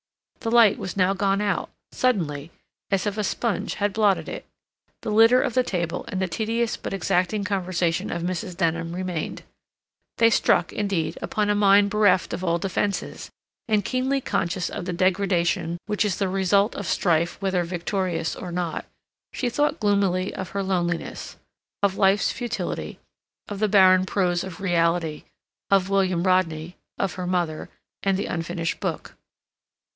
The 0.39 0.49
light 0.49 0.79
was 0.79 0.97
now 0.97 1.13
gone 1.13 1.41
out, 1.41 1.69
suddenly, 1.91 2.49
as 2.89 3.05
if 3.05 3.15
a 3.19 3.23
sponge 3.23 3.75
had 3.75 3.93
blotted 3.93 4.27
it. 4.27 4.47
The 5.01 5.11
litter 5.11 5.39
of 5.39 5.53
the 5.53 5.61
table 5.61 6.05
and 6.07 6.19
the 6.19 6.27
tedious 6.27 6.75
but 6.75 6.91
exacting 6.95 7.43
conversation 7.43 8.11
of 8.11 8.23
Mrs. 8.23 8.57
Denham 8.57 8.95
remained: 8.95 9.43
they 10.17 10.31
struck, 10.31 10.73
indeed, 10.73 11.19
upon 11.21 11.51
a 11.51 11.53
mind 11.53 11.91
bereft 11.91 12.33
of 12.33 12.43
all 12.43 12.57
defences, 12.57 13.29
and, 13.67 13.85
keenly 13.85 14.19
conscious 14.19 14.71
of 14.71 14.85
the 14.85 14.93
degradation 14.93 15.77
which 15.85 16.03
is 16.03 16.15
the 16.17 16.27
result 16.27 16.73
of 16.75 16.87
strife 16.87 17.39
whether 17.39 17.63
victorious 17.63 18.35
or 18.35 18.51
not, 18.51 18.85
she 19.31 19.49
thought 19.51 19.79
gloomily 19.79 20.33
of 20.33 20.49
her 20.49 20.63
loneliness, 20.63 21.37
of 21.83 21.97
life's 21.97 22.31
futility, 22.31 22.97
of 23.47 23.59
the 23.59 23.69
barren 23.69 24.07
prose 24.07 24.43
of 24.43 24.59
reality, 24.59 25.25
of 25.69 25.91
William 25.91 26.23
Rodney, 26.23 26.75
of 26.97 27.13
her 27.13 27.27
mother, 27.27 27.69
and 28.01 28.17
the 28.17 28.25
unfinished 28.25 28.79
book. 28.79 29.15